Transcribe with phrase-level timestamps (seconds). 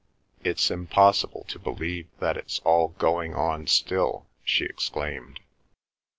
[0.43, 5.41] "It's impossible to believe that it's all going on still!" she exclaimed.